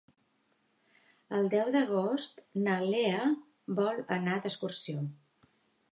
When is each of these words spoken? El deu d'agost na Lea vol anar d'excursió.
El 1.39 1.49
deu 1.53 1.69
d'agost 1.75 2.41
na 2.63 2.79
Lea 2.87 3.29
vol 3.81 4.03
anar 4.19 4.39
d'excursió. 4.47 5.09